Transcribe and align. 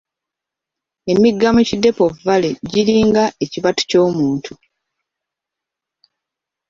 Emigga 1.11 1.47
mu 1.55 1.61
Kidepo 1.69 2.03
Valley 2.23 2.55
giringa 2.71 3.23
ekibatu 3.45 3.81
ky'omuntu. 3.89 4.53